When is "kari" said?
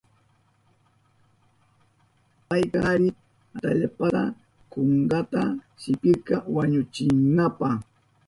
2.85-3.07